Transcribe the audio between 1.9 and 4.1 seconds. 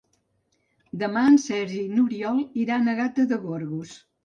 n'Oriol iran a Gata de Gorgos.